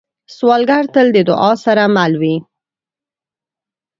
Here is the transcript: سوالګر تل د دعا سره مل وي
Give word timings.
سوالګر 0.35 0.83
تل 0.93 1.07
د 1.13 1.17
دعا 1.29 1.51
سره 1.65 1.83
مل 1.95 2.13
وي 2.21 2.35